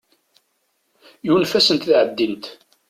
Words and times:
Yunef-asent 1.25 1.87
ad 1.89 1.95
ɛeddint. 2.01 2.45